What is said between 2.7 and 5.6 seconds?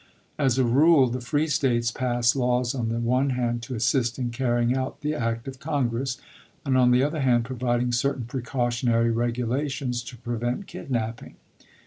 on the one hand to assist in carrying out the act of